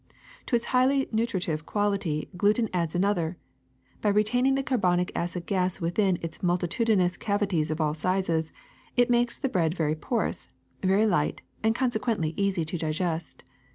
[0.47, 3.37] To its highly nutritive quality gluten adds another:
[4.01, 8.51] by retaining the carbonic acid gas within its multitudinous cavi ties of all sizes
[8.97, 10.47] it makes the bread very porous,
[10.81, 13.43] very light, and consequently easy to digest.